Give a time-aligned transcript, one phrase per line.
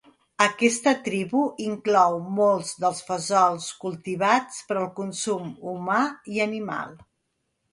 [0.43, 6.01] Aquesta tribu inclou molts dels fesols cultivats per al consum humà
[6.37, 6.99] i animal.